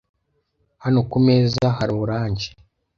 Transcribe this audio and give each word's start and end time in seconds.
Hano 0.83 0.99
kumeza 1.09 1.65
hari 1.77 1.93
orange. 2.03 2.47